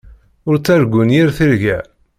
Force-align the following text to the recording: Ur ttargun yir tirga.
Ur 0.47 0.55
ttargun 0.57 1.09
yir 1.15 1.29
tirga. 1.37 1.77